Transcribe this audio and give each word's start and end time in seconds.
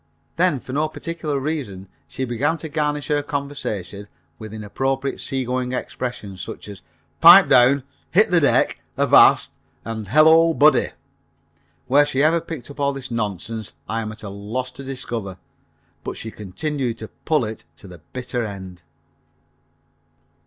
Then 0.35 0.59
for 0.59 0.73
no 0.73 0.87
particular 0.89 1.39
reason 1.39 1.87
she 2.07 2.25
began 2.25 2.57
to 2.57 2.69
garnish 2.69 3.09
her 3.09 3.21
conversation 3.21 4.07
with 4.39 4.51
inappropriate 4.51 5.21
seagoing 5.21 5.73
expressions, 5.73 6.41
such 6.41 6.67
as 6.67 6.81
"Pipe 7.21 7.47
down," 7.47 7.83
"Hit 8.09 8.31
the 8.31 8.41
deck," 8.41 8.81
"Avast," 8.97 9.59
and 9.85 10.07
"Hello, 10.07 10.55
Buddy!" 10.55 10.93
Where 11.85 12.07
she 12.07 12.23
ever 12.23 12.41
picked 12.41 12.71
up 12.71 12.79
all 12.79 12.93
this 12.93 13.11
nonsense 13.11 13.73
I 13.87 14.01
am 14.01 14.11
at 14.11 14.23
a 14.23 14.29
loss 14.29 14.71
to 14.71 14.83
discover, 14.83 15.37
but 16.03 16.17
she 16.17 16.31
continued 16.31 16.97
to 16.97 17.07
pull 17.07 17.45
it 17.45 17.65
to 17.77 17.87
the 17.87 17.99
bitter 18.11 18.43
end. 18.43 18.81